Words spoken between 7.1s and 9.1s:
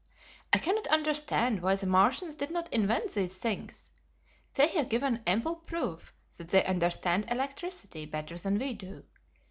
electricity better than we do.